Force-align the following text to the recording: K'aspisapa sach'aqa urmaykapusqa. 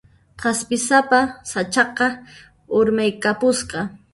K'aspisapa 0.39 1.19
sach'aqa 1.51 2.07
urmaykapusqa. 2.77 3.79